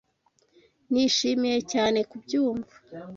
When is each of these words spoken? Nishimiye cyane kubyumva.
Nishimiye 0.91 1.57
cyane 1.71 1.99
kubyumva. 2.09 2.75